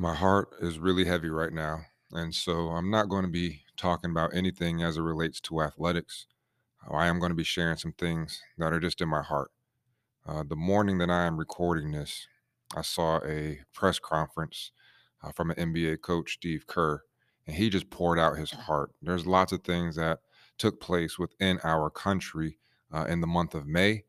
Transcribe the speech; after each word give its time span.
My 0.00 0.14
heart 0.14 0.50
is 0.60 0.78
really 0.78 1.06
heavy 1.06 1.28
right 1.28 1.52
now. 1.52 1.80
And 2.12 2.32
so 2.32 2.68
I'm 2.68 2.88
not 2.88 3.08
going 3.08 3.24
to 3.24 3.30
be 3.30 3.62
talking 3.76 4.12
about 4.12 4.32
anything 4.32 4.80
as 4.80 4.96
it 4.96 5.00
relates 5.00 5.40
to 5.40 5.60
athletics. 5.60 6.28
Uh, 6.88 6.94
I 6.94 7.08
am 7.08 7.18
going 7.18 7.30
to 7.30 7.36
be 7.36 7.42
sharing 7.42 7.76
some 7.78 7.90
things 7.90 8.40
that 8.58 8.72
are 8.72 8.78
just 8.78 9.00
in 9.00 9.08
my 9.08 9.22
heart. 9.22 9.50
Uh, 10.24 10.44
the 10.48 10.54
morning 10.54 10.98
that 10.98 11.10
I 11.10 11.26
am 11.26 11.36
recording 11.36 11.90
this, 11.90 12.28
I 12.76 12.82
saw 12.82 13.18
a 13.26 13.58
press 13.74 13.98
conference 13.98 14.70
uh, 15.20 15.32
from 15.32 15.50
an 15.50 15.56
NBA 15.56 16.00
coach, 16.00 16.34
Steve 16.34 16.68
Kerr, 16.68 17.02
and 17.44 17.56
he 17.56 17.68
just 17.68 17.90
poured 17.90 18.20
out 18.20 18.38
his 18.38 18.52
heart. 18.52 18.92
There's 19.02 19.26
lots 19.26 19.50
of 19.50 19.64
things 19.64 19.96
that 19.96 20.20
took 20.58 20.80
place 20.80 21.18
within 21.18 21.58
our 21.64 21.90
country 21.90 22.58
uh, 22.94 23.06
in 23.08 23.20
the 23.20 23.26
month 23.26 23.52
of 23.52 23.66
May, 23.66 24.04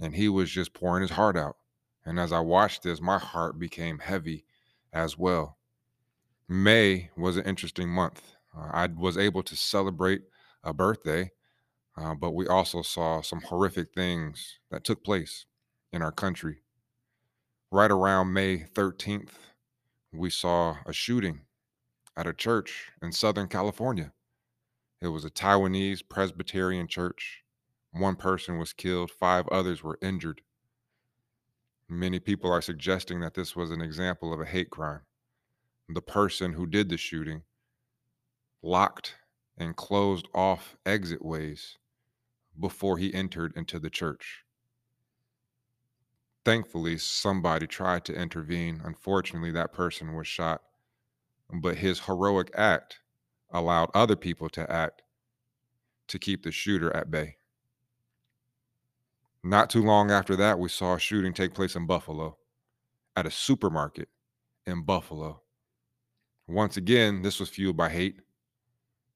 and 0.00 0.14
he 0.14 0.30
was 0.30 0.50
just 0.50 0.72
pouring 0.72 1.02
his 1.02 1.10
heart 1.10 1.36
out. 1.36 1.58
And 2.02 2.18
as 2.18 2.32
I 2.32 2.40
watched 2.40 2.82
this, 2.82 3.02
my 3.02 3.18
heart 3.18 3.58
became 3.58 3.98
heavy 3.98 4.46
as 4.94 5.18
well 5.18 5.58
May 6.48 7.10
was 7.16 7.36
an 7.36 7.44
interesting 7.44 7.88
month. 7.88 8.32
Uh, 8.56 8.68
I 8.72 8.86
was 8.86 9.16
able 9.16 9.42
to 9.44 9.56
celebrate 9.56 10.22
a 10.62 10.74
birthday, 10.74 11.30
uh, 11.96 12.14
but 12.14 12.32
we 12.32 12.46
also 12.46 12.82
saw 12.82 13.22
some 13.22 13.40
horrific 13.40 13.94
things 13.94 14.58
that 14.70 14.84
took 14.84 15.02
place 15.02 15.46
in 15.92 16.02
our 16.02 16.12
country. 16.12 16.58
Right 17.70 17.90
around 17.90 18.34
May 18.34 18.58
13th, 18.58 19.30
we 20.12 20.28
saw 20.28 20.76
a 20.86 20.92
shooting 20.92 21.40
at 22.16 22.26
a 22.26 22.34
church 22.34 22.90
in 23.02 23.10
Southern 23.10 23.48
California. 23.48 24.12
It 25.00 25.08
was 25.08 25.24
a 25.24 25.30
Taiwanese 25.30 26.08
Presbyterian 26.08 26.88
church. 26.88 27.42
One 27.90 28.16
person 28.16 28.58
was 28.58 28.72
killed, 28.72 29.10
five 29.10 29.48
others 29.48 29.82
were 29.82 29.98
injured. 30.02 30.42
Many 31.88 32.18
people 32.18 32.50
are 32.50 32.62
suggesting 32.62 33.20
that 33.20 33.34
this 33.34 33.54
was 33.54 33.70
an 33.70 33.82
example 33.82 34.32
of 34.32 34.40
a 34.40 34.46
hate 34.46 34.70
crime. 34.70 35.02
The 35.88 36.00
person 36.00 36.54
who 36.54 36.66
did 36.66 36.88
the 36.88 36.96
shooting 36.96 37.42
locked 38.62 39.16
and 39.58 39.76
closed 39.76 40.26
off 40.34 40.76
exit 40.86 41.22
ways 41.22 41.76
before 42.58 42.96
he 42.96 43.12
entered 43.12 43.52
into 43.56 43.78
the 43.78 43.90
church. 43.90 44.44
Thankfully, 46.44 46.98
somebody 46.98 47.66
tried 47.66 48.04
to 48.06 48.14
intervene. 48.14 48.80
Unfortunately, 48.84 49.50
that 49.52 49.72
person 49.72 50.14
was 50.14 50.26
shot, 50.26 50.62
but 51.52 51.76
his 51.76 52.00
heroic 52.00 52.50
act 52.54 53.00
allowed 53.50 53.90
other 53.94 54.16
people 54.16 54.48
to 54.50 54.70
act 54.70 55.02
to 56.08 56.18
keep 56.18 56.42
the 56.42 56.52
shooter 56.52 56.94
at 56.94 57.10
bay. 57.10 57.36
Not 59.46 59.68
too 59.68 59.82
long 59.82 60.10
after 60.10 60.36
that, 60.36 60.58
we 60.58 60.70
saw 60.70 60.94
a 60.94 60.98
shooting 60.98 61.34
take 61.34 61.52
place 61.52 61.76
in 61.76 61.86
Buffalo 61.86 62.38
at 63.14 63.26
a 63.26 63.30
supermarket 63.30 64.08
in 64.66 64.84
Buffalo. 64.84 65.42
Once 66.48 66.78
again, 66.78 67.20
this 67.20 67.38
was 67.38 67.50
fueled 67.50 67.76
by 67.76 67.90
hate. 67.90 68.20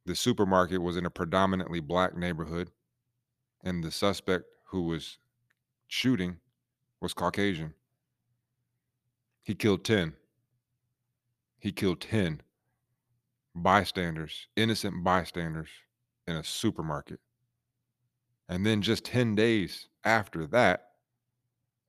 The 0.04 0.14
supermarket 0.14 0.82
was 0.82 0.98
in 0.98 1.06
a 1.06 1.10
predominantly 1.10 1.80
black 1.80 2.14
neighborhood, 2.14 2.70
and 3.64 3.82
the 3.82 3.90
suspect 3.90 4.44
who 4.64 4.82
was 4.82 5.16
shooting 5.86 6.36
was 7.00 7.14
Caucasian. 7.14 7.72
He 9.42 9.54
killed 9.54 9.82
10. 9.82 10.12
He 11.58 11.72
killed 11.72 12.02
10 12.02 12.42
bystanders, 13.54 14.46
innocent 14.56 15.02
bystanders 15.02 15.70
in 16.26 16.36
a 16.36 16.44
supermarket. 16.44 17.20
And 18.46 18.66
then 18.66 18.82
just 18.82 19.06
10 19.06 19.34
days 19.34 19.88
after 20.08 20.46
that, 20.46 20.86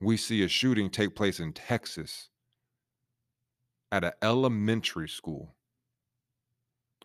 we 0.02 0.18
see 0.18 0.44
a 0.44 0.50
shooting 0.50 0.90
take 0.90 1.16
place 1.16 1.40
in 1.40 1.54
Texas 1.54 2.30
at 3.94 4.04
an 4.04 4.12
elementary 4.22 5.08
school. 5.08 5.56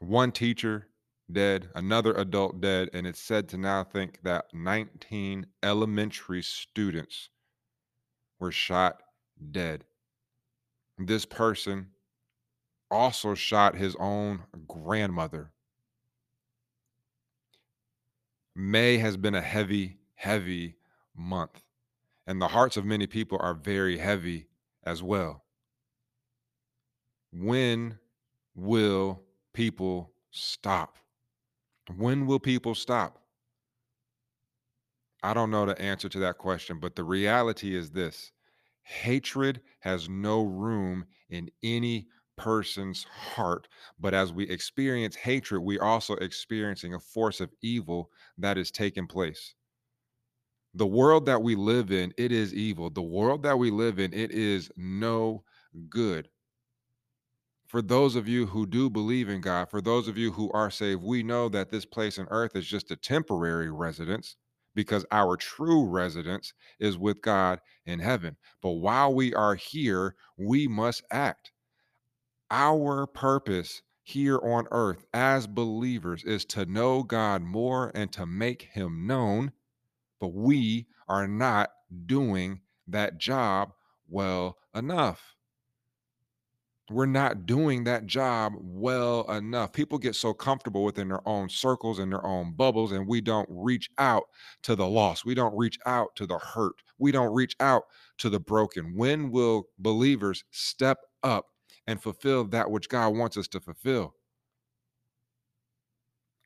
One 0.00 0.32
teacher 0.32 0.88
dead, 1.30 1.70
another 1.74 2.12
adult 2.14 2.60
dead, 2.60 2.90
and 2.92 3.06
it's 3.06 3.20
said 3.20 3.48
to 3.48 3.56
now 3.56 3.84
think 3.84 4.18
that 4.24 4.46
19 4.52 5.46
elementary 5.62 6.42
students 6.42 7.30
were 8.40 8.52
shot 8.52 9.00
dead. 9.52 9.84
This 10.98 11.24
person 11.24 11.90
also 12.90 13.34
shot 13.34 13.76
his 13.76 13.96
own 14.00 14.42
grandmother. 14.66 15.52
May 18.56 18.98
has 18.98 19.16
been 19.16 19.34
a 19.34 19.40
heavy, 19.40 19.98
heavy 20.16 20.76
month, 21.16 21.62
and 22.26 22.40
the 22.40 22.48
hearts 22.48 22.76
of 22.76 22.84
many 22.84 23.06
people 23.06 23.38
are 23.40 23.54
very 23.54 23.98
heavy 23.98 24.48
as 24.84 25.02
well. 25.02 25.44
When 27.32 27.98
will 28.54 29.22
people 29.52 30.12
stop? 30.30 30.98
When 31.96 32.26
will 32.26 32.40
people 32.40 32.74
stop? 32.74 33.20
I 35.22 35.32
don't 35.34 35.50
know 35.50 35.66
the 35.66 35.80
answer 35.80 36.08
to 36.10 36.18
that 36.20 36.38
question, 36.38 36.78
but 36.78 36.96
the 36.96 37.04
reality 37.04 37.74
is 37.74 37.90
this 37.90 38.32
hatred 38.82 39.62
has 39.80 40.08
no 40.08 40.44
room 40.44 41.06
in 41.30 41.50
any 41.62 42.06
person's 42.36 43.04
heart. 43.04 43.68
But 43.98 44.12
as 44.12 44.32
we 44.32 44.48
experience 44.48 45.16
hatred, 45.16 45.62
we're 45.62 45.82
also 45.82 46.14
experiencing 46.16 46.94
a 46.94 47.00
force 47.00 47.40
of 47.40 47.50
evil 47.62 48.10
that 48.38 48.58
is 48.58 48.70
taking 48.70 49.06
place. 49.06 49.54
The 50.74 50.86
world 50.86 51.26
that 51.26 51.42
we 51.42 51.54
live 51.54 51.92
in, 51.92 52.12
it 52.18 52.32
is 52.32 52.52
evil. 52.52 52.90
The 52.90 53.02
world 53.02 53.42
that 53.44 53.58
we 53.58 53.70
live 53.70 53.98
in, 53.98 54.12
it 54.12 54.32
is 54.32 54.70
no 54.76 55.44
good. 55.88 56.28
For 57.66 57.80
those 57.80 58.16
of 58.16 58.28
you 58.28 58.46
who 58.46 58.66
do 58.66 58.90
believe 58.90 59.28
in 59.28 59.40
God, 59.40 59.70
for 59.70 59.80
those 59.80 60.08
of 60.08 60.18
you 60.18 60.32
who 60.32 60.50
are 60.52 60.70
saved, 60.70 61.02
we 61.02 61.22
know 61.22 61.48
that 61.48 61.70
this 61.70 61.84
place 61.84 62.18
on 62.18 62.26
earth 62.30 62.56
is 62.56 62.66
just 62.66 62.90
a 62.90 62.96
temporary 62.96 63.70
residence 63.70 64.36
because 64.74 65.06
our 65.10 65.36
true 65.36 65.86
residence 65.86 66.52
is 66.78 66.98
with 66.98 67.22
God 67.22 67.60
in 67.86 68.00
heaven. 68.00 68.36
But 68.60 68.70
while 68.70 69.14
we 69.14 69.34
are 69.34 69.54
here, 69.54 70.16
we 70.36 70.66
must 70.66 71.02
act. 71.10 71.52
Our 72.50 73.06
purpose 73.06 73.82
here 74.02 74.38
on 74.38 74.66
earth 74.70 75.04
as 75.14 75.46
believers 75.46 76.24
is 76.24 76.44
to 76.46 76.66
know 76.66 77.02
God 77.02 77.42
more 77.42 77.90
and 77.94 78.12
to 78.12 78.26
make 78.26 78.62
him 78.62 79.06
known, 79.06 79.52
but 80.20 80.28
we 80.28 80.86
are 81.08 81.28
not 81.28 81.70
doing 82.06 82.60
that 82.88 83.18
job 83.18 83.72
well 84.08 84.58
enough. 84.74 85.34
We're 86.90 87.06
not 87.06 87.46
doing 87.46 87.84
that 87.84 88.04
job 88.04 88.52
well 88.58 89.22
enough. 89.30 89.72
People 89.72 89.96
get 89.96 90.14
so 90.14 90.34
comfortable 90.34 90.84
within 90.84 91.08
their 91.08 91.26
own 91.26 91.48
circles 91.48 91.98
and 91.98 92.12
their 92.12 92.24
own 92.26 92.52
bubbles, 92.52 92.92
and 92.92 93.06
we 93.06 93.22
don't 93.22 93.48
reach 93.50 93.88
out 93.96 94.24
to 94.64 94.76
the 94.76 94.86
lost. 94.86 95.24
We 95.24 95.34
don't 95.34 95.56
reach 95.56 95.78
out 95.86 96.14
to 96.16 96.26
the 96.26 96.38
hurt. 96.38 96.74
We 96.98 97.10
don't 97.10 97.32
reach 97.32 97.56
out 97.58 97.84
to 98.18 98.28
the 98.28 98.38
broken. 98.38 98.94
When 98.96 99.30
will 99.30 99.68
believers 99.78 100.44
step 100.50 100.98
up 101.22 101.46
and 101.86 102.02
fulfill 102.02 102.44
that 102.48 102.70
which 102.70 102.90
God 102.90 103.16
wants 103.16 103.38
us 103.38 103.48
to 103.48 103.60
fulfill? 103.60 104.14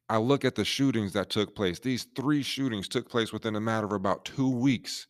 I 0.09 0.17
look 0.19 0.45
at 0.45 0.55
the 0.55 0.65
shootings 0.65 1.13
that 1.13 1.29
took 1.29 1.55
place. 1.55 1.79
These 1.79 2.07
three 2.17 2.43
shootings 2.43 2.89
took 2.89 3.11
place 3.11 3.33
within 3.33 3.57
a 3.57 3.61
matter 3.61 3.87
of 3.87 3.93
about 3.93 4.25
two 4.25 4.49
weeks, 4.49 5.07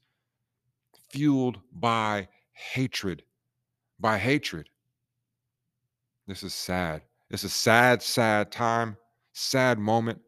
fueled 1.10 1.60
by 1.72 2.28
hatred. 2.53 3.22
By 4.00 4.19
hatred. 4.19 4.69
This 6.26 6.42
is 6.42 6.54
sad. 6.54 7.03
It's 7.31 7.44
a 7.44 7.48
sad, 7.48 8.03
sad 8.03 8.50
time, 8.50 8.97
sad 9.32 9.78
moment. 9.78 10.20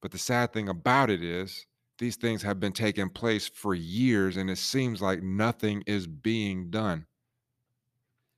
But 0.00 0.12
the 0.12 0.18
sad 0.18 0.52
thing 0.52 0.68
about 0.68 1.10
it 1.10 1.22
is, 1.22 1.66
these 1.98 2.16
things 2.16 2.42
have 2.42 2.60
been 2.60 2.72
taking 2.72 3.08
place 3.08 3.48
for 3.48 3.74
years, 3.74 4.36
and 4.36 4.48
it 4.48 4.58
seems 4.58 5.02
like 5.02 5.22
nothing 5.22 5.82
is 5.86 6.06
being 6.06 6.70
done. 6.70 7.06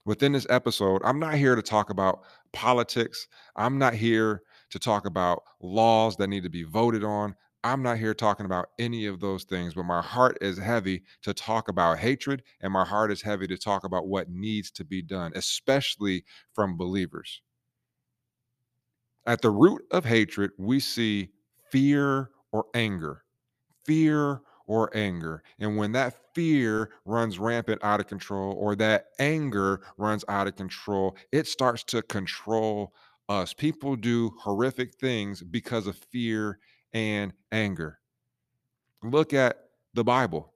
Within 0.05 0.31
this 0.31 0.47
episode, 0.49 1.01
I'm 1.05 1.19
not 1.19 1.35
here 1.35 1.55
to 1.55 1.61
talk 1.61 1.91
about 1.91 2.21
politics. 2.51 3.27
I'm 3.55 3.77
not 3.77 3.93
here 3.93 4.41
to 4.71 4.79
talk 4.79 5.05
about 5.05 5.43
laws 5.61 6.15
that 6.17 6.27
need 6.27 6.43
to 6.43 6.49
be 6.49 6.63
voted 6.63 7.03
on. 7.03 7.35
I'm 7.63 7.83
not 7.83 7.99
here 7.99 8.15
talking 8.15 8.45
about 8.45 8.69
any 8.79 9.05
of 9.05 9.19
those 9.19 9.43
things, 9.43 9.75
but 9.75 9.83
my 9.83 10.01
heart 10.01 10.37
is 10.41 10.57
heavy 10.57 11.03
to 11.21 11.33
talk 11.33 11.67
about 11.67 11.99
hatred, 11.99 12.41
and 12.59 12.73
my 12.73 12.83
heart 12.83 13.11
is 13.11 13.21
heavy 13.21 13.45
to 13.47 13.57
talk 13.57 13.83
about 13.83 14.07
what 14.07 14.29
needs 14.29 14.71
to 14.71 14.83
be 14.83 15.01
done, 15.03 15.31
especially 15.35 16.23
from 16.53 16.75
believers. 16.75 17.41
At 19.27 19.41
the 19.41 19.51
root 19.51 19.83
of 19.91 20.05
hatred, 20.05 20.51
we 20.57 20.79
see 20.79 21.29
fear 21.69 22.31
or 22.51 22.65
anger. 22.73 23.23
Fear 23.85 24.41
or 24.65 24.89
anger. 24.95 25.43
And 25.59 25.77
when 25.77 25.91
that 25.91 26.33
fear 26.33 26.91
runs 27.05 27.37
rampant 27.37 27.83
out 27.83 27.99
of 27.99 28.07
control, 28.07 28.53
or 28.53 28.75
that 28.77 29.07
anger 29.19 29.81
runs 29.97 30.25
out 30.27 30.47
of 30.47 30.55
control, 30.55 31.15
it 31.31 31.45
starts 31.45 31.83
to 31.85 32.01
control 32.01 32.93
Uh, 33.29 33.41
us. 33.41 33.53
People 33.53 33.95
do 33.95 34.31
horrific 34.39 34.95
things 34.95 35.41
because 35.41 35.87
of 35.87 35.97
fear 35.97 36.59
and 36.93 37.33
anger. 37.51 37.99
Look 39.03 39.33
at 39.33 39.57
the 39.93 40.03
Bible. 40.03 40.53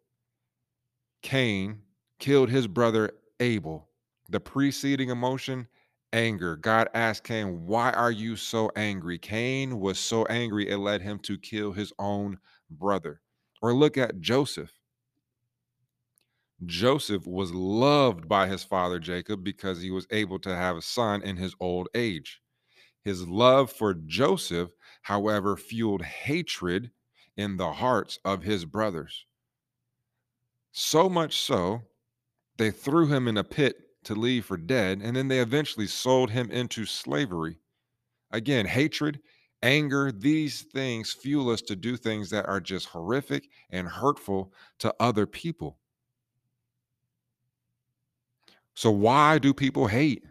Cain 1.22 1.82
killed 2.20 2.50
his 2.50 2.68
brother 2.68 3.12
Abel 3.40 3.90
The 4.30 4.40
preceding 4.40 5.10
emotion, 5.10 5.68
anger. 6.14 6.56
God 6.56 6.90
asked 6.94 7.24
Cain, 7.24 7.66
Why 7.66 7.92
are 7.92 8.12
you 8.12 8.36
so 8.36 8.72
angry? 8.76 9.18
Cain 9.18 9.80
was 9.80 9.98
so 10.00 10.26
angry 10.26 10.70
it 10.70 10.78
led 10.78 11.02
him 11.02 11.20
to 11.20 11.38
kill 11.38 11.72
his 11.72 11.94
own 12.00 12.38
brother. 12.70 13.22
Or 13.62 13.74
look 13.74 13.98
at 13.98 14.20
Joseph. 14.20 14.72
Joseph 16.66 17.26
was 17.28 17.52
loved 17.52 18.28
by 18.28 18.48
his 18.48 18.64
father 18.64 19.00
Jacob 19.00 19.44
because 19.44 19.82
he 19.82 19.92
was 19.92 20.08
able 20.12 20.40
to 20.40 20.56
have 20.56 20.78
a 20.78 20.82
son 20.82 21.22
in 21.24 21.38
his 21.38 21.56
old 21.60 21.88
age. 21.96 22.42
His 23.06 23.28
love 23.28 23.72
for 23.72 23.94
Joseph, 23.94 24.72
however, 25.04 25.56
fueled 25.56 26.02
hatred 26.02 26.90
in 27.38 27.56
the 27.56 27.72
hearts 27.72 28.18
of 28.26 28.42
his 28.42 28.66
brothers. 28.66 29.28
So 30.72 31.08
much 31.08 31.40
so, 31.40 31.84
they 32.58 32.72
threw 32.72 33.06
him 33.08 33.28
in 33.28 33.38
a 33.38 33.44
pit 33.44 33.78
to 34.06 34.16
leave 34.16 34.46
for 34.46 34.58
dead, 34.58 35.02
and 35.04 35.16
then 35.16 35.28
they 35.28 35.40
eventually 35.40 35.86
sold 35.86 36.32
him 36.32 36.50
into 36.50 36.84
slavery. 36.86 37.60
Again, 38.32 38.66
hatred, 38.66 39.20
anger, 39.62 40.12
these 40.12 40.64
things 40.64 41.14
fuel 41.14 41.52
us 41.52 41.62
to 41.62 41.76
do 41.76 41.98
things 41.98 42.32
that 42.32 42.48
are 42.48 42.60
just 42.60 42.88
horrific 42.88 43.50
and 43.70 43.88
hurtful 43.88 44.52
to 44.80 44.94
other 45.00 45.28
people. 45.28 45.78
So, 48.74 48.90
why 48.90 49.38
do 49.38 49.54
people 49.54 49.88
hate? 49.88 50.24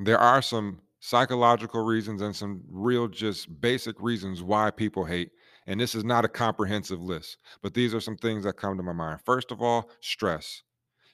There 0.00 0.18
are 0.18 0.42
some 0.42 0.80
psychological 0.98 1.84
reasons 1.84 2.22
and 2.22 2.34
some 2.34 2.62
real, 2.68 3.06
just 3.06 3.60
basic 3.60 4.00
reasons 4.00 4.42
why 4.42 4.70
people 4.72 5.04
hate. 5.04 5.30
And 5.66 5.78
this 5.80 5.94
is 5.94 6.04
not 6.04 6.24
a 6.24 6.28
comprehensive 6.28 7.00
list, 7.00 7.36
but 7.62 7.74
these 7.74 7.94
are 7.94 8.00
some 8.00 8.16
things 8.16 8.44
that 8.44 8.54
come 8.56 8.76
to 8.76 8.82
my 8.82 8.92
mind. 8.92 9.20
First 9.24 9.52
of 9.52 9.62
all, 9.62 9.90
stress. 10.00 10.62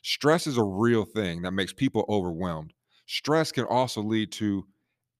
Stress 0.02 0.46
is 0.46 0.56
a 0.56 0.64
real 0.64 1.04
thing 1.04 1.42
that 1.42 1.52
makes 1.52 1.72
people 1.72 2.04
overwhelmed. 2.08 2.72
Stress 3.06 3.52
can 3.52 3.64
also 3.64 4.02
lead 4.02 4.32
to 4.32 4.66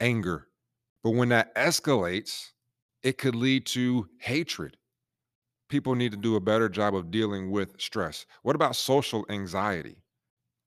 anger, 0.01 0.49
but 1.03 1.11
when 1.11 1.29
that 1.31 1.55
escalates, 1.57 2.53
it 3.03 3.19
could 3.19 3.35
lead 3.35 3.67
to 3.67 4.09
hatred. 4.19 4.77
People 5.69 5.95
need 5.95 6.13
to 6.13 6.19
do 6.19 6.37
a 6.37 6.41
better 6.41 6.69
job 6.69 6.95
of 6.95 7.11
dealing 7.11 7.51
with 7.51 7.81
stress. 7.81 8.27
What 8.43 8.57
about 8.57 8.77
social 8.77 9.27
anxiety? 9.29 9.99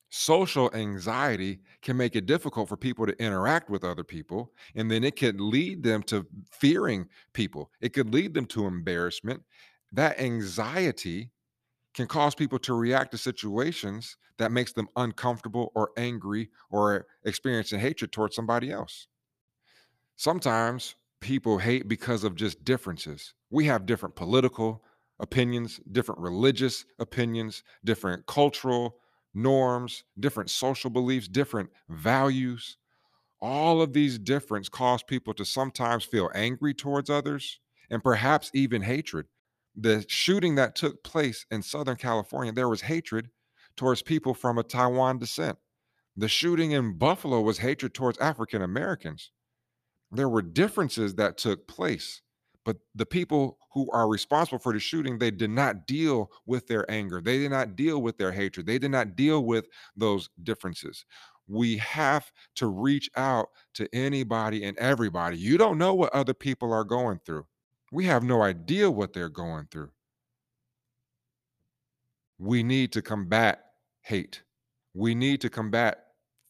Social 0.09 0.73
anxiety 0.73 1.59
can 1.81 1.95
make 1.95 2.15
it 2.15 2.25
difficult 2.25 2.67
for 2.67 2.77
people 2.77 3.05
to 3.05 3.23
interact 3.23 3.69
with 3.69 3.83
other 3.83 4.03
people 4.03 4.51
and 4.75 4.89
then 4.89 5.03
it 5.03 5.15
could 5.15 5.39
lead 5.39 5.83
them 5.83 6.01
to 6.03 6.25
fearing 6.51 7.07
people. 7.33 7.71
It 7.79 7.93
could 7.93 8.13
lead 8.13 8.33
them 8.33 8.45
to 8.47 8.65
embarrassment. 8.65 9.43
That 9.91 10.19
anxiety 10.19 11.31
can 11.93 12.07
cause 12.07 12.35
people 12.35 12.59
to 12.59 12.73
react 12.73 13.11
to 13.11 13.17
situations 13.17 14.17
that 14.37 14.51
makes 14.51 14.73
them 14.73 14.87
uncomfortable 14.95 15.71
or 15.75 15.91
angry 15.97 16.49
or 16.71 17.05
experiencing 17.25 17.79
hatred 17.79 18.11
towards 18.11 18.35
somebody 18.35 18.71
else. 18.71 19.07
Sometimes 20.15 20.95
people 21.19 21.57
hate 21.57 21.87
because 21.87 22.23
of 22.23 22.35
just 22.35 22.63
differences. 22.63 23.33
We 23.49 23.65
have 23.65 23.85
different 23.85 24.15
political 24.15 24.83
opinions, 25.19 25.79
different 25.91 26.21
religious 26.21 26.85
opinions, 26.99 27.63
different 27.83 28.25
cultural 28.25 28.95
norms, 29.33 30.03
different 30.19 30.49
social 30.49 30.89
beliefs, 30.89 31.27
different 31.27 31.69
values. 31.89 32.77
All 33.41 33.81
of 33.81 33.93
these 33.93 34.19
differences 34.19 34.69
cause 34.69 35.03
people 35.03 35.33
to 35.35 35.45
sometimes 35.45 36.03
feel 36.03 36.29
angry 36.35 36.73
towards 36.73 37.09
others 37.09 37.59
and 37.89 38.03
perhaps 38.03 38.51
even 38.53 38.81
hatred. 38.81 39.27
The 39.75 40.05
shooting 40.07 40.55
that 40.55 40.75
took 40.75 41.03
place 41.03 41.45
in 41.51 41.61
Southern 41.61 41.95
California, 41.95 42.51
there 42.51 42.69
was 42.69 42.81
hatred 42.81 43.29
towards 43.77 44.01
people 44.01 44.33
from 44.33 44.57
a 44.57 44.63
Taiwan 44.63 45.19
descent. 45.19 45.57
The 46.17 46.27
shooting 46.27 46.71
in 46.71 46.97
Buffalo 46.97 47.39
was 47.41 47.59
hatred 47.59 47.93
towards 47.93 48.17
African 48.17 48.61
Americans 48.61 49.31
there 50.11 50.29
were 50.29 50.41
differences 50.41 51.15
that 51.15 51.37
took 51.37 51.67
place 51.67 52.21
but 52.65 52.77
the 52.95 53.05
people 53.05 53.57
who 53.71 53.89
are 53.91 54.09
responsible 54.09 54.59
for 54.59 54.73
the 54.73 54.79
shooting 54.79 55.17
they 55.17 55.31
did 55.31 55.49
not 55.49 55.87
deal 55.87 56.31
with 56.45 56.67
their 56.67 56.89
anger. 56.89 57.21
They 57.21 57.37
did 57.37 57.51
not 57.51 57.75
deal 57.75 58.01
with 58.01 58.17
their 58.17 58.31
hatred. 58.31 58.65
They 58.65 58.79
did 58.79 58.91
not 58.91 59.15
deal 59.15 59.45
with 59.45 59.67
those 59.95 60.29
differences. 60.43 61.05
We 61.47 61.77
have 61.77 62.31
to 62.55 62.67
reach 62.67 63.09
out 63.15 63.49
to 63.75 63.87
anybody 63.93 64.65
and 64.65 64.77
everybody. 64.77 65.37
You 65.37 65.57
don't 65.57 65.77
know 65.77 65.93
what 65.93 66.13
other 66.13 66.33
people 66.33 66.71
are 66.73 66.83
going 66.83 67.19
through. 67.25 67.45
We 67.91 68.05
have 68.05 68.23
no 68.23 68.43
idea 68.43 68.89
what 68.91 69.13
they're 69.13 69.29
going 69.29 69.67
through. 69.71 69.89
We 72.37 72.63
need 72.63 72.91
to 72.93 73.01
combat 73.01 73.65
hate. 74.01 74.43
We 74.93 75.15
need 75.15 75.41
to 75.41 75.49
combat 75.49 76.05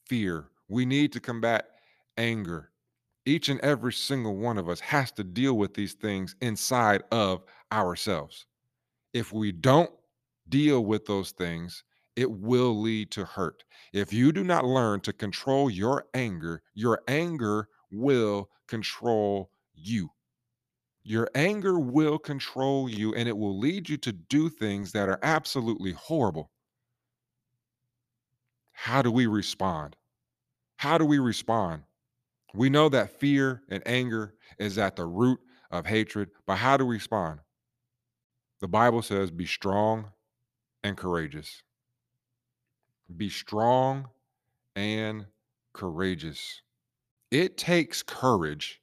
fear. 0.06 0.50
We 0.68 0.86
need 0.86 1.14
to 1.14 1.20
combat 1.20 1.70
anger 2.18 2.69
each 3.30 3.48
and 3.48 3.60
every 3.62 3.94
single 3.94 4.36
one 4.36 4.58
of 4.58 4.68
us 4.68 4.80
has 4.80 5.12
to 5.14 5.24
deal 5.24 5.54
with 5.54 5.74
these 5.74 5.94
things 5.94 6.36
inside 6.42 7.04
of 7.12 7.44
ourselves. 7.72 8.48
If 9.14 9.31
we 9.31 9.52
don't 9.52 9.92
deal 10.50 10.84
with 10.84 11.06
those 11.06 11.31
things, 11.31 11.84
it 12.16 12.30
will 12.30 12.81
lead 12.81 13.12
to 13.12 13.24
hurt. 13.26 13.64
If 13.94 14.12
you 14.12 14.31
do 14.31 14.44
not 14.44 14.66
learn 14.66 15.00
to 15.02 15.14
control 15.14 15.70
your 15.70 16.06
anger, 16.14 16.64
your 16.74 17.02
anger 17.08 17.70
will 17.92 18.50
control 18.68 19.52
you. 19.74 20.10
Your 21.04 21.30
anger 21.34 21.80
will 21.80 22.18
control 22.20 22.90
you 22.90 23.14
and 23.16 23.30
it 23.30 23.38
will 23.38 23.58
lead 23.58 23.88
you 23.88 23.98
to 23.98 24.12
do 24.12 24.50
things 24.50 24.92
that 24.92 25.08
are 25.08 25.20
absolutely 25.24 25.94
horrible. 25.94 26.52
How 28.74 29.02
do 29.02 29.12
we 29.12 29.28
respond? 29.28 29.96
How 30.78 30.98
do 30.98 31.06
we 31.06 31.20
respond? 31.20 31.84
We 32.54 32.69
know 32.69 32.90
that 32.90 33.19
fear 33.19 33.62
and 33.69 33.84
anger 33.86 34.34
is 34.57 34.78
at 34.78 34.96
the 34.96 35.06
root 35.06 35.40
of 35.72 35.86
hatred, 35.86 36.30
but 36.48 36.56
how 36.56 36.78
do 36.78 36.86
we 36.86 36.96
respond? 36.96 37.40
The 38.60 38.68
Bible 38.68 39.01
says, 39.01 39.31
be 39.31 39.46
strong 39.46 40.12
and 40.84 40.98
courageous. 40.98 41.62
Be 43.16 43.30
strong 43.30 44.07
and 44.75 45.25
courageous. 45.74 46.62
It 47.31 47.57
takes 47.57 48.01
courage 48.01 48.81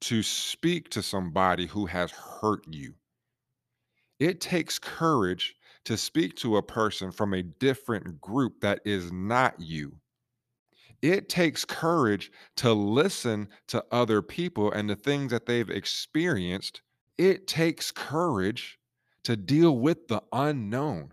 to 0.00 0.22
speak 0.22 0.90
to 0.90 1.02
somebody 1.02 1.66
who 1.66 1.86
has 1.86 2.10
hurt 2.10 2.64
you. 2.68 2.94
It 4.18 4.40
takes 4.40 4.78
courage 4.78 5.54
to 5.84 5.96
speak 5.96 6.36
to 6.36 6.56
a 6.56 6.62
person 6.62 7.10
from 7.10 7.34
a 7.34 7.42
different 7.42 8.20
group 8.20 8.60
that 8.60 8.80
is 8.84 9.12
not 9.12 9.58
you. 9.60 9.96
It 11.00 11.28
takes 11.28 11.64
courage 11.64 12.32
to 12.56 12.72
listen 12.72 13.48
to 13.68 13.84
other 13.92 14.20
people 14.20 14.72
and 14.72 14.90
the 14.90 14.96
things 14.96 15.30
that 15.30 15.46
they've 15.46 15.70
experienced. 15.70 16.82
It 17.16 17.46
takes 17.46 17.92
courage 17.92 18.78
to 19.24 19.36
deal 19.36 19.78
with 19.78 20.08
the 20.08 20.22
unknown. 20.32 21.12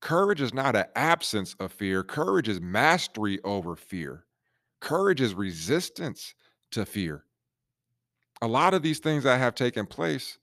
Courage 0.00 0.40
is 0.40 0.52
not 0.52 0.74
an 0.74 0.86
absence 0.96 1.54
of 1.60 1.72
fear, 1.72 2.02
courage 2.02 2.48
is 2.48 2.60
mastery 2.60 3.38
over 3.44 3.76
fear. 3.76 4.24
Courage 4.80 5.20
is 5.20 5.32
resistance 5.32 6.34
to 6.72 6.84
fear. 6.84 7.24
A 8.42 8.48
lot 8.48 8.74
of 8.74 8.82
these 8.82 8.98
things 8.98 9.22
that 9.22 9.38
have 9.38 9.54
taken 9.54 9.86
place 9.86 10.38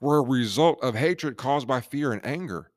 were 0.00 0.18
a 0.18 0.22
result 0.22 0.78
of 0.82 0.94
hatred 0.94 1.36
caused 1.36 1.66
by 1.66 1.80
fear 1.80 2.12
and 2.12 2.24
anger 2.24 2.70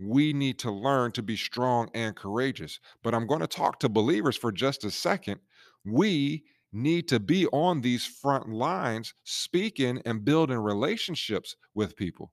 we 0.00 0.32
need 0.32 0.58
to 0.60 0.70
learn 0.70 1.12
to 1.12 1.22
be 1.22 1.36
strong 1.36 1.90
and 1.94 2.16
courageous. 2.16 2.80
But 3.02 3.14
I'm 3.14 3.26
going 3.26 3.40
to 3.40 3.46
talk 3.46 3.80
to 3.80 3.88
believers 3.88 4.36
for 4.36 4.50
just 4.50 4.84
a 4.84 4.90
second. 4.90 5.40
We 5.84 6.44
need 6.72 7.08
to 7.08 7.20
be 7.20 7.46
on 7.48 7.80
these 7.80 8.06
front 8.06 8.48
lines, 8.48 9.12
speaking 9.24 10.00
and 10.04 10.24
building 10.24 10.58
relationships 10.58 11.56
with 11.74 11.96
people. 11.96 12.32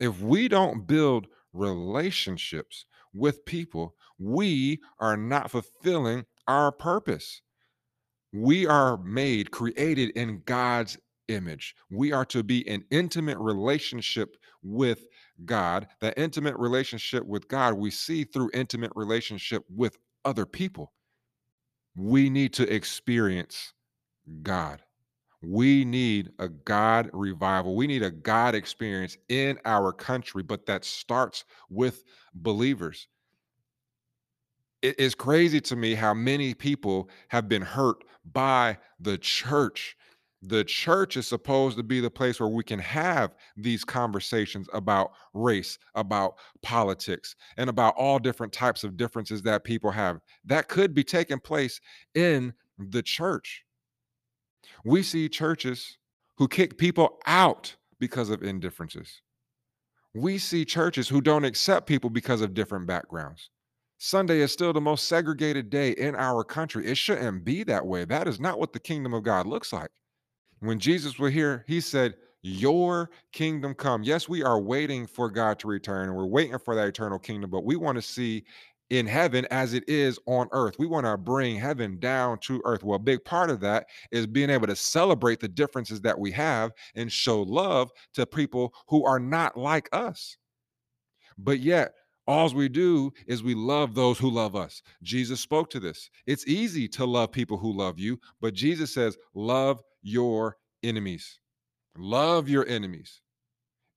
If 0.00 0.20
we 0.20 0.48
don't 0.48 0.86
build 0.86 1.26
relationships 1.52 2.84
with 3.12 3.44
people, 3.44 3.94
we 4.18 4.80
are 4.98 5.16
not 5.16 5.50
fulfilling 5.50 6.26
our 6.46 6.70
purpose. 6.72 7.42
We 8.32 8.66
are 8.66 8.98
made, 8.98 9.50
created 9.50 10.10
in 10.10 10.42
God's 10.44 10.98
image. 11.28 11.74
We 11.90 12.12
are 12.12 12.24
to 12.26 12.42
be 12.42 12.68
in 12.68 12.84
intimate 12.90 13.38
relationship 13.38 14.36
with 14.62 15.06
God. 15.44 15.88
That 16.00 16.18
intimate 16.18 16.56
relationship 16.56 17.24
with 17.24 17.48
God 17.48 17.74
we 17.74 17.90
see 17.90 18.24
through 18.24 18.50
intimate 18.54 18.92
relationship 18.94 19.64
with 19.68 19.98
other 20.24 20.46
people. 20.46 20.92
We 21.96 22.30
need 22.30 22.52
to 22.54 22.72
experience 22.72 23.72
God. 24.42 24.82
We 25.42 25.84
need 25.84 26.30
a 26.38 26.48
God 26.48 27.10
revival. 27.12 27.76
We 27.76 27.86
need 27.86 28.02
a 28.02 28.10
God 28.10 28.54
experience 28.54 29.18
in 29.28 29.58
our 29.64 29.92
country, 29.92 30.42
but 30.42 30.66
that 30.66 30.84
starts 30.84 31.44
with 31.68 32.04
believers. 32.34 33.08
It 34.80 34.98
is 34.98 35.14
crazy 35.14 35.60
to 35.62 35.76
me 35.76 35.94
how 35.94 36.14
many 36.14 36.54
people 36.54 37.10
have 37.28 37.48
been 37.48 37.62
hurt 37.62 38.04
by 38.32 38.78
the 39.00 39.18
church 39.18 39.96
The 40.46 40.64
church 40.64 41.16
is 41.16 41.26
supposed 41.26 41.78
to 41.78 41.82
be 41.82 42.00
the 42.00 42.10
place 42.10 42.38
where 42.38 42.50
we 42.50 42.64
can 42.64 42.78
have 42.78 43.34
these 43.56 43.82
conversations 43.82 44.68
about 44.74 45.12
race, 45.32 45.78
about 45.94 46.34
politics, 46.62 47.34
and 47.56 47.70
about 47.70 47.94
all 47.96 48.18
different 48.18 48.52
types 48.52 48.84
of 48.84 48.98
differences 48.98 49.40
that 49.42 49.64
people 49.64 49.90
have. 49.90 50.20
That 50.44 50.68
could 50.68 50.92
be 50.92 51.02
taking 51.02 51.40
place 51.40 51.80
in 52.14 52.52
the 52.78 53.02
church. 53.02 53.64
We 54.84 55.02
see 55.02 55.30
churches 55.30 55.96
who 56.36 56.46
kick 56.46 56.76
people 56.76 57.20
out 57.26 57.74
because 57.98 58.28
of 58.28 58.42
indifferences. 58.42 59.22
We 60.12 60.36
see 60.36 60.66
churches 60.66 61.08
who 61.08 61.22
don't 61.22 61.44
accept 61.44 61.86
people 61.86 62.10
because 62.10 62.42
of 62.42 62.52
different 62.52 62.86
backgrounds. 62.86 63.48
Sunday 63.96 64.40
is 64.40 64.52
still 64.52 64.74
the 64.74 64.80
most 64.80 65.08
segregated 65.08 65.70
day 65.70 65.92
in 65.92 66.14
our 66.14 66.44
country. 66.44 66.86
It 66.86 66.98
shouldn't 66.98 67.44
be 67.46 67.62
that 67.64 67.86
way. 67.86 68.04
That 68.04 68.28
is 68.28 68.38
not 68.38 68.58
what 68.58 68.74
the 68.74 68.80
kingdom 68.80 69.14
of 69.14 69.22
God 69.22 69.46
looks 69.46 69.72
like. 69.72 69.90
When 70.64 70.78
Jesus 70.78 71.18
was 71.18 71.32
here, 71.34 71.62
he 71.66 71.78
said, 71.78 72.14
Your 72.40 73.10
kingdom 73.32 73.74
come. 73.74 74.02
Yes, 74.02 74.30
we 74.30 74.42
are 74.42 74.58
waiting 74.58 75.06
for 75.06 75.30
God 75.30 75.58
to 75.58 75.68
return 75.68 76.08
and 76.08 76.16
we're 76.16 76.24
waiting 76.24 76.58
for 76.58 76.74
that 76.74 76.88
eternal 76.88 77.18
kingdom, 77.18 77.50
but 77.50 77.64
we 77.64 77.76
want 77.76 77.96
to 77.96 78.02
see 78.02 78.44
in 78.88 79.06
heaven 79.06 79.46
as 79.50 79.74
it 79.74 79.84
is 79.86 80.18
on 80.26 80.48
earth. 80.52 80.76
We 80.78 80.86
want 80.86 81.04
to 81.04 81.18
bring 81.18 81.56
heaven 81.56 81.98
down 81.98 82.38
to 82.44 82.62
earth. 82.64 82.82
Well, 82.82 82.96
a 82.96 83.00
big 83.00 83.24
part 83.24 83.50
of 83.50 83.60
that 83.60 83.86
is 84.10 84.26
being 84.26 84.48
able 84.48 84.66
to 84.66 84.76
celebrate 84.76 85.40
the 85.40 85.48
differences 85.48 86.00
that 86.00 86.18
we 86.18 86.30
have 86.32 86.72
and 86.94 87.12
show 87.12 87.42
love 87.42 87.90
to 88.14 88.24
people 88.24 88.72
who 88.88 89.04
are 89.04 89.20
not 89.20 89.58
like 89.58 89.90
us. 89.92 90.38
But 91.36 91.60
yet, 91.60 91.92
all 92.26 92.54
we 92.54 92.70
do 92.70 93.12
is 93.26 93.42
we 93.42 93.54
love 93.54 93.94
those 93.94 94.18
who 94.18 94.30
love 94.30 94.56
us. 94.56 94.82
Jesus 95.02 95.40
spoke 95.40 95.68
to 95.70 95.80
this. 95.80 96.08
It's 96.26 96.46
easy 96.46 96.88
to 96.88 97.04
love 97.04 97.32
people 97.32 97.58
who 97.58 97.76
love 97.76 97.98
you, 97.98 98.18
but 98.40 98.54
Jesus 98.54 98.94
says, 98.94 99.18
Love 99.34 99.82
your 100.04 100.58
enemies. 100.84 101.40
Love 101.96 102.48
your 102.48 102.66
enemies. 102.68 103.22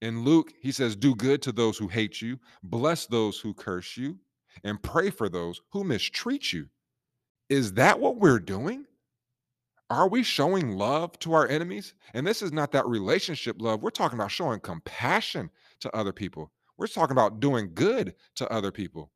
In 0.02 0.24
Luke, 0.24 0.54
he 0.62 0.72
says, 0.72 0.96
Do 0.96 1.14
good 1.14 1.42
to 1.44 1.52
those 1.52 1.78
who 1.78 1.88
hate 1.88 2.22
you, 2.22 2.40
bless 2.64 3.06
those 3.06 3.40
who 3.40 3.54
curse 3.54 3.98
you, 3.98 4.18
and 4.64 4.82
pray 4.82 5.10
for 5.10 5.30
those 5.30 5.62
who 5.72 5.84
mistreat 5.84 6.54
you. 6.54 6.68
Is 7.50 7.74
that 7.74 8.00
what 8.00 8.18
we're 8.18 8.40
doing? 8.40 8.86
Are 9.90 10.08
we 10.08 10.22
showing 10.24 10.78
love 10.78 11.18
to 11.20 11.34
our 11.34 11.48
enemies? 11.48 11.94
And 12.14 12.28
this 12.28 12.42
is 12.42 12.52
not 12.52 12.72
that 12.74 12.86
relationship 12.88 13.58
love. 13.60 13.82
We're 13.82 13.90
talking 13.90 14.18
about 14.18 14.32
showing 14.32 14.60
compassion 14.60 15.50
to 15.80 15.96
other 15.96 16.12
people. 16.12 16.52
We're 16.78 16.88
talking 16.88 17.14
about 17.14 17.40
doing 17.40 17.72
good 17.74 18.14
to 18.36 18.52
other 18.52 18.72
people. 18.72 19.12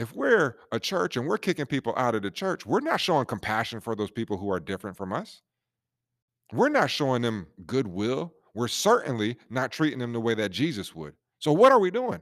If 0.00 0.16
we're 0.16 0.56
a 0.72 0.80
church 0.80 1.18
and 1.18 1.26
we're 1.26 1.36
kicking 1.36 1.66
people 1.66 1.92
out 1.94 2.14
of 2.14 2.22
the 2.22 2.30
church, 2.30 2.64
we're 2.64 2.80
not 2.80 3.02
showing 3.02 3.26
compassion 3.26 3.80
for 3.80 3.94
those 3.94 4.10
people 4.10 4.38
who 4.38 4.50
are 4.50 4.58
different 4.58 4.96
from 4.96 5.12
us. 5.12 5.42
We're 6.54 6.70
not 6.70 6.90
showing 6.90 7.20
them 7.20 7.46
goodwill. 7.66 8.32
We're 8.54 8.68
certainly 8.68 9.36
not 9.50 9.72
treating 9.72 9.98
them 9.98 10.14
the 10.14 10.20
way 10.20 10.32
that 10.32 10.52
Jesus 10.52 10.94
would. 10.94 11.12
So, 11.38 11.52
what 11.52 11.70
are 11.70 11.78
we 11.78 11.90
doing? 11.90 12.20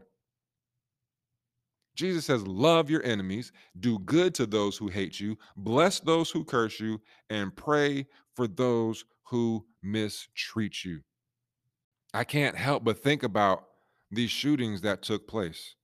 Jesus 1.95 2.25
says, 2.25 2.45
Love 2.49 2.91
your 2.91 3.05
enemies, 3.05 3.53
do 3.79 4.01
good 4.01 4.35
to 4.35 4.47
those 4.47 4.77
who 4.77 4.89
hate 4.89 5.21
you, 5.21 5.39
bless 5.57 6.01
those 6.01 6.33
who 6.33 6.45
curse 6.45 6.81
you, 6.81 7.01
and 7.31 7.55
pray 7.55 8.09
for 8.35 8.49
those 8.49 9.05
who 9.23 9.65
mistreat 9.85 10.85
you. 10.85 11.01
I 12.13 12.25
can't 12.25 12.57
help 12.57 12.83
but 12.83 13.05
think 13.05 13.23
about 13.23 13.67
these 14.11 14.33
shootings 14.33 14.81
that 14.81 15.03
took 15.03 15.29
place. 15.29 15.77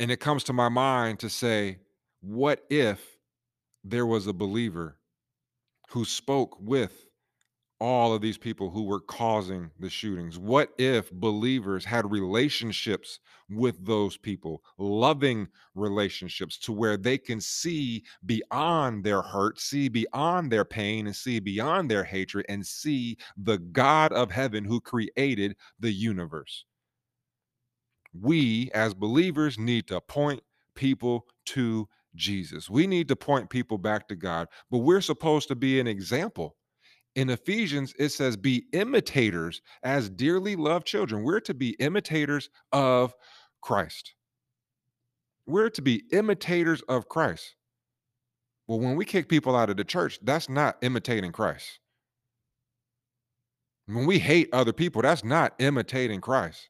And 0.00 0.10
it 0.10 0.20
comes 0.20 0.44
to 0.44 0.52
my 0.52 0.68
mind 0.68 1.18
to 1.20 1.30
say, 1.30 1.78
what 2.20 2.64
if 2.70 3.18
there 3.84 4.06
was 4.06 4.26
a 4.26 4.32
believer 4.32 4.98
who 5.90 6.04
spoke 6.04 6.56
with 6.60 7.06
all 7.80 8.12
of 8.12 8.20
these 8.20 8.38
people 8.38 8.70
who 8.70 8.84
were 8.84 9.00
causing 9.00 9.70
the 9.78 9.90
shootings? 9.90 10.38
What 10.38 10.72
if 10.78 11.10
believers 11.12 11.84
had 11.84 12.10
relationships 12.10 13.20
with 13.48 13.84
those 13.84 14.16
people, 14.16 14.62
loving 14.78 15.48
relationships 15.74 16.58
to 16.58 16.72
where 16.72 16.96
they 16.96 17.18
can 17.18 17.40
see 17.40 18.04
beyond 18.26 19.04
their 19.04 19.22
hurt, 19.22 19.60
see 19.60 19.88
beyond 19.88 20.50
their 20.50 20.64
pain, 20.64 21.06
and 21.06 21.14
see 21.14 21.40
beyond 21.40 21.90
their 21.90 22.04
hatred, 22.04 22.46
and 22.48 22.66
see 22.66 23.16
the 23.36 23.58
God 23.58 24.12
of 24.12 24.30
heaven 24.30 24.64
who 24.64 24.80
created 24.80 25.56
the 25.80 25.92
universe? 25.92 26.64
We 28.20 28.70
as 28.74 28.94
believers 28.94 29.58
need 29.58 29.86
to 29.88 30.00
point 30.00 30.42
people 30.74 31.26
to 31.46 31.88
Jesus. 32.14 32.68
We 32.70 32.86
need 32.86 33.08
to 33.08 33.16
point 33.16 33.50
people 33.50 33.78
back 33.78 34.08
to 34.08 34.16
God, 34.16 34.48
but 34.70 34.78
we're 34.78 35.00
supposed 35.00 35.48
to 35.48 35.54
be 35.54 35.78
an 35.80 35.86
example 35.86 36.56
in 37.18 37.30
Ephesians, 37.30 37.94
it 37.98 38.10
says, 38.10 38.36
Be 38.36 38.66
imitators 38.72 39.60
as 39.82 40.08
dearly 40.08 40.54
loved 40.54 40.86
children. 40.86 41.24
We're 41.24 41.40
to 41.40 41.54
be 41.54 41.70
imitators 41.80 42.48
of 42.72 43.12
Christ. 43.60 44.14
We're 45.44 45.70
to 45.70 45.82
be 45.82 46.04
imitators 46.12 46.80
of 46.82 47.08
Christ. 47.08 47.56
Well, 48.68 48.78
when 48.78 48.94
we 48.94 49.04
kick 49.04 49.28
people 49.28 49.56
out 49.56 49.68
of 49.68 49.78
the 49.78 49.84
church, 49.84 50.20
that's 50.22 50.48
not 50.48 50.76
imitating 50.80 51.32
Christ. 51.32 51.80
When 53.86 54.06
we 54.06 54.20
hate 54.20 54.50
other 54.52 54.72
people, 54.72 55.02
that's 55.02 55.24
not 55.24 55.54
imitating 55.58 56.20
Christ. 56.20 56.68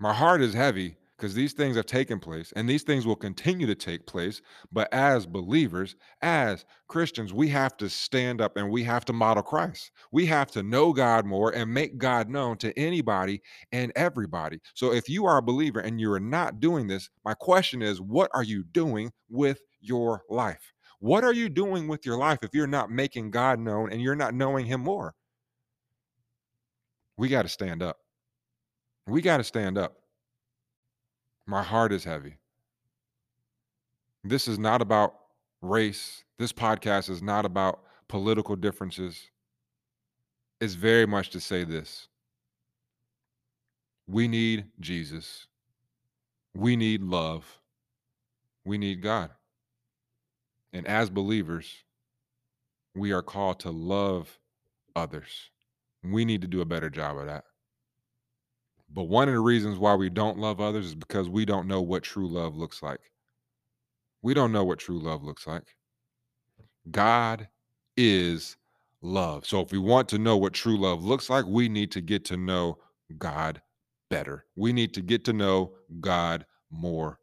My 0.00 0.12
heart 0.14 0.42
is 0.42 0.54
heavy 0.54 0.96
because 1.16 1.34
these 1.34 1.52
things 1.52 1.74
have 1.74 1.86
taken 1.86 2.20
place 2.20 2.52
and 2.54 2.68
these 2.68 2.84
things 2.84 3.04
will 3.04 3.16
continue 3.16 3.66
to 3.66 3.74
take 3.74 4.06
place. 4.06 4.40
But 4.70 4.92
as 4.94 5.26
believers, 5.26 5.96
as 6.22 6.64
Christians, 6.86 7.32
we 7.32 7.48
have 7.48 7.76
to 7.78 7.88
stand 7.88 8.40
up 8.40 8.56
and 8.56 8.70
we 8.70 8.84
have 8.84 9.04
to 9.06 9.12
model 9.12 9.42
Christ. 9.42 9.90
We 10.12 10.26
have 10.26 10.52
to 10.52 10.62
know 10.62 10.92
God 10.92 11.26
more 11.26 11.50
and 11.52 11.74
make 11.74 11.98
God 11.98 12.28
known 12.28 12.58
to 12.58 12.78
anybody 12.78 13.42
and 13.72 13.90
everybody. 13.96 14.60
So 14.74 14.92
if 14.92 15.08
you 15.08 15.26
are 15.26 15.38
a 15.38 15.42
believer 15.42 15.80
and 15.80 16.00
you're 16.00 16.20
not 16.20 16.60
doing 16.60 16.86
this, 16.86 17.10
my 17.24 17.34
question 17.34 17.82
is 17.82 18.00
what 18.00 18.30
are 18.34 18.44
you 18.44 18.62
doing 18.62 19.10
with 19.28 19.58
your 19.80 20.22
life? 20.30 20.72
What 21.00 21.24
are 21.24 21.34
you 21.34 21.48
doing 21.48 21.88
with 21.88 22.06
your 22.06 22.18
life 22.18 22.38
if 22.42 22.54
you're 22.54 22.68
not 22.68 22.92
making 22.92 23.32
God 23.32 23.58
known 23.58 23.90
and 23.90 24.00
you're 24.00 24.14
not 24.14 24.34
knowing 24.34 24.66
Him 24.66 24.82
more? 24.82 25.14
We 27.16 27.28
got 27.28 27.42
to 27.42 27.48
stand 27.48 27.82
up. 27.82 27.96
We 29.08 29.22
got 29.22 29.38
to 29.38 29.44
stand 29.44 29.78
up. 29.78 29.96
My 31.46 31.62
heart 31.62 31.92
is 31.94 32.04
heavy. 32.04 32.36
This 34.22 34.46
is 34.46 34.58
not 34.58 34.82
about 34.82 35.14
race. 35.62 36.24
This 36.38 36.52
podcast 36.52 37.08
is 37.08 37.22
not 37.22 37.46
about 37.46 37.80
political 38.08 38.54
differences. 38.54 39.30
It's 40.60 40.74
very 40.74 41.06
much 41.06 41.30
to 41.30 41.40
say 41.40 41.64
this 41.64 42.08
we 44.06 44.28
need 44.28 44.66
Jesus, 44.78 45.46
we 46.54 46.76
need 46.76 47.02
love, 47.02 47.60
we 48.66 48.76
need 48.76 49.02
God. 49.02 49.30
And 50.74 50.86
as 50.86 51.08
believers, 51.08 51.84
we 52.94 53.12
are 53.12 53.22
called 53.22 53.60
to 53.60 53.70
love 53.70 54.38
others. 54.94 55.50
We 56.04 56.26
need 56.26 56.42
to 56.42 56.46
do 56.46 56.60
a 56.60 56.66
better 56.66 56.90
job 56.90 57.16
of 57.16 57.26
that. 57.26 57.44
But 58.90 59.04
one 59.04 59.28
of 59.28 59.34
the 59.34 59.40
reasons 59.40 59.78
why 59.78 59.94
we 59.94 60.08
don't 60.08 60.38
love 60.38 60.60
others 60.60 60.86
is 60.86 60.94
because 60.94 61.28
we 61.28 61.44
don't 61.44 61.68
know 61.68 61.82
what 61.82 62.02
true 62.02 62.28
love 62.28 62.56
looks 62.56 62.82
like. 62.82 63.00
We 64.22 64.34
don't 64.34 64.52
know 64.52 64.64
what 64.64 64.78
true 64.78 64.98
love 64.98 65.22
looks 65.22 65.46
like. 65.46 65.76
God 66.90 67.48
is 67.96 68.56
love. 69.02 69.46
So 69.46 69.60
if 69.60 69.72
we 69.72 69.78
want 69.78 70.08
to 70.10 70.18
know 70.18 70.36
what 70.36 70.54
true 70.54 70.78
love 70.78 71.04
looks 71.04 71.28
like, 71.28 71.44
we 71.46 71.68
need 71.68 71.92
to 71.92 72.00
get 72.00 72.24
to 72.26 72.36
know 72.36 72.78
God 73.18 73.60
better. 74.08 74.46
We 74.56 74.72
need 74.72 74.94
to 74.94 75.02
get 75.02 75.24
to 75.26 75.32
know 75.32 75.74
God 76.00 76.46
more. 76.70 77.18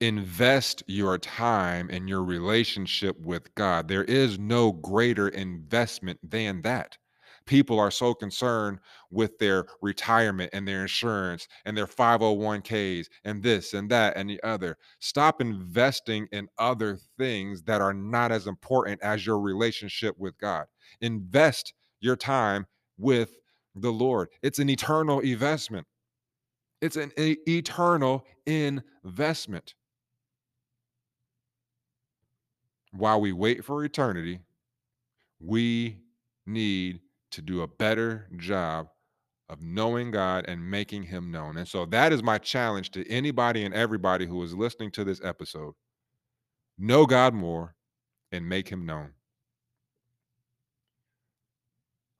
Invest 0.00 0.84
your 0.86 1.18
time 1.18 1.90
in 1.90 2.06
your 2.06 2.22
relationship 2.22 3.18
with 3.20 3.52
God. 3.56 3.88
There 3.88 4.04
is 4.04 4.38
no 4.38 4.70
greater 4.70 5.28
investment 5.28 6.20
than 6.22 6.62
that 6.62 6.96
people 7.48 7.80
are 7.80 7.90
so 7.90 8.14
concerned 8.14 8.78
with 9.10 9.38
their 9.38 9.66
retirement 9.82 10.50
and 10.52 10.68
their 10.68 10.82
insurance 10.82 11.48
and 11.64 11.76
their 11.76 11.86
501ks 11.86 13.06
and 13.24 13.42
this 13.42 13.74
and 13.74 13.90
that 13.90 14.16
and 14.16 14.30
the 14.30 14.40
other. 14.44 14.76
Stop 15.00 15.40
investing 15.40 16.28
in 16.30 16.46
other 16.58 16.98
things 17.16 17.62
that 17.62 17.80
are 17.80 17.94
not 17.94 18.30
as 18.30 18.46
important 18.46 19.02
as 19.02 19.26
your 19.26 19.40
relationship 19.40 20.14
with 20.18 20.38
God. 20.38 20.66
Invest 21.00 21.72
your 22.00 22.16
time 22.16 22.66
with 22.98 23.30
the 23.74 23.90
Lord. 23.90 24.28
It's 24.42 24.58
an 24.58 24.68
eternal 24.68 25.20
investment. 25.20 25.86
It's 26.80 26.96
an 26.96 27.12
eternal 27.16 28.24
investment. 28.46 29.74
While 32.92 33.20
we 33.20 33.32
wait 33.32 33.64
for 33.64 33.84
eternity, 33.84 34.40
we 35.40 35.98
need 36.46 37.00
to 37.32 37.42
do 37.42 37.62
a 37.62 37.68
better 37.68 38.28
job 38.36 38.88
of 39.48 39.62
knowing 39.62 40.10
God 40.10 40.44
and 40.48 40.70
making 40.70 41.04
him 41.04 41.30
known. 41.30 41.56
And 41.56 41.66
so 41.66 41.86
that 41.86 42.12
is 42.12 42.22
my 42.22 42.38
challenge 42.38 42.90
to 42.92 43.08
anybody 43.10 43.64
and 43.64 43.74
everybody 43.74 44.26
who 44.26 44.42
is 44.42 44.54
listening 44.54 44.90
to 44.92 45.04
this 45.04 45.20
episode. 45.24 45.74
Know 46.78 47.06
God 47.06 47.34
more, 47.34 47.74
and 48.30 48.48
make 48.48 48.68
him 48.68 48.86
known. 48.86 49.10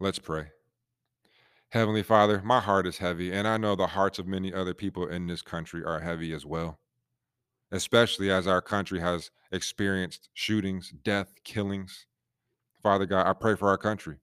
Let's 0.00 0.18
pray. 0.18 0.46
Heavenly 1.70 2.02
Father, 2.02 2.40
my 2.44 2.60
heart 2.60 2.86
is 2.86 2.96
heavy, 2.96 3.32
and 3.32 3.46
I 3.46 3.58
know 3.58 3.74
the 3.74 3.86
hearts 3.86 4.18
of 4.18 4.26
many 4.26 4.54
other 4.54 4.72
people 4.72 5.06
in 5.08 5.26
this 5.26 5.42
country 5.42 5.84
are 5.84 6.00
heavy 6.00 6.32
as 6.32 6.46
well, 6.46 6.78
especially 7.72 8.30
as 8.30 8.46
our 8.46 8.62
country 8.62 9.00
has 9.00 9.30
experienced 9.52 10.30
shootings, 10.32 10.94
death, 11.02 11.34
killings. 11.44 12.06
Father 12.82 13.04
God, 13.04 13.26
I 13.26 13.34
pray 13.34 13.54
for 13.54 13.68
our 13.68 13.76
country. 13.76 14.16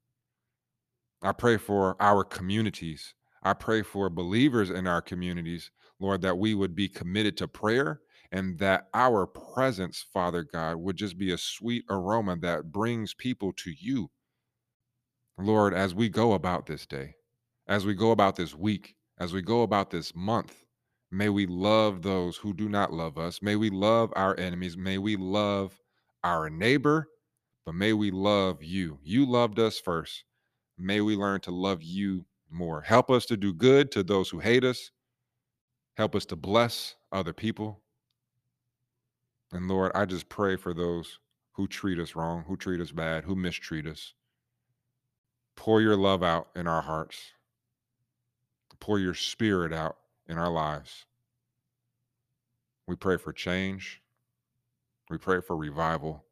I 1.25 1.31
pray 1.31 1.57
for 1.57 1.95
our 1.99 2.23
communities. 2.23 3.15
I 3.41 3.53
pray 3.53 3.81
for 3.81 4.11
believers 4.11 4.69
in 4.69 4.85
our 4.85 5.01
communities, 5.01 5.71
Lord, 5.99 6.21
that 6.21 6.37
we 6.37 6.53
would 6.53 6.75
be 6.75 6.87
committed 6.87 7.35
to 7.37 7.47
prayer 7.47 8.01
and 8.31 8.59
that 8.59 8.89
our 8.93 9.25
presence, 9.25 10.05
Father 10.13 10.43
God, 10.43 10.75
would 10.77 10.97
just 10.97 11.17
be 11.17 11.31
a 11.31 11.37
sweet 11.39 11.83
aroma 11.89 12.35
that 12.41 12.71
brings 12.71 13.15
people 13.15 13.53
to 13.53 13.71
you. 13.75 14.11
Lord, 15.39 15.73
as 15.73 15.95
we 15.95 16.09
go 16.09 16.33
about 16.33 16.67
this 16.67 16.85
day, 16.85 17.15
as 17.67 17.87
we 17.87 17.95
go 17.95 18.11
about 18.11 18.35
this 18.35 18.53
week, 18.53 18.95
as 19.19 19.33
we 19.33 19.41
go 19.41 19.63
about 19.63 19.89
this 19.89 20.15
month, 20.15 20.63
may 21.09 21.29
we 21.29 21.47
love 21.47 22.03
those 22.03 22.37
who 22.37 22.53
do 22.53 22.69
not 22.69 22.93
love 22.93 23.17
us. 23.17 23.41
May 23.41 23.55
we 23.55 23.71
love 23.71 24.13
our 24.15 24.39
enemies. 24.39 24.77
May 24.77 24.99
we 24.99 25.15
love 25.15 25.81
our 26.23 26.51
neighbor, 26.51 27.07
but 27.65 27.73
may 27.73 27.93
we 27.93 28.11
love 28.11 28.63
you. 28.63 28.99
You 29.01 29.25
loved 29.25 29.57
us 29.57 29.79
first. 29.79 30.23
May 30.77 31.01
we 31.01 31.15
learn 31.15 31.39
to 31.41 31.51
love 31.51 31.81
you 31.81 32.25
more. 32.51 32.81
Help 32.81 33.09
us 33.09 33.25
to 33.27 33.37
do 33.37 33.53
good 33.53 33.91
to 33.91 34.03
those 34.03 34.29
who 34.29 34.39
hate 34.39 34.63
us. 34.63 34.91
Help 35.97 36.15
us 36.15 36.25
to 36.25 36.35
bless 36.35 36.95
other 37.11 37.33
people. 37.33 37.81
And 39.51 39.67
Lord, 39.67 39.91
I 39.95 40.05
just 40.05 40.27
pray 40.27 40.57
for 40.57 40.73
those 40.73 41.19
who 41.53 41.67
treat 41.67 41.99
us 41.99 42.15
wrong, 42.15 42.43
who 42.47 42.57
treat 42.57 42.81
us 42.81 42.91
bad, 42.91 43.23
who 43.23 43.35
mistreat 43.35 43.87
us. 43.87 44.13
Pour 45.55 45.79
your 45.79 45.95
love 45.95 46.21
out 46.21 46.49
in 46.55 46.67
our 46.67 46.81
hearts. 46.81 47.31
Pour 48.81 48.99
your 48.99 49.13
spirit 49.13 49.71
out 49.71 49.95
in 50.27 50.37
our 50.37 50.49
lives. 50.49 51.05
We 52.87 52.97
pray 52.97 53.15
for 53.17 53.31
change. 53.31 54.01
We 55.09 55.17
pray 55.17 55.39
for 55.39 55.55
revival. 55.55 56.25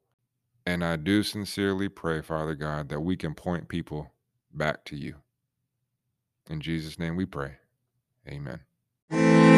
And 0.65 0.83
I 0.83 0.97
do 0.97 1.23
sincerely 1.23 1.87
pray, 1.87 2.21
Father 2.21 2.55
God, 2.55 2.89
that 2.89 2.99
we 2.99 3.15
can 3.15 3.33
point 3.33 3.69
people 3.69 4.11
back 4.53 4.85
to 4.85 4.95
you. 4.95 5.15
In 6.49 6.61
Jesus' 6.61 6.99
name 6.99 7.15
we 7.15 7.25
pray. 7.25 7.57
Amen. 8.27 9.52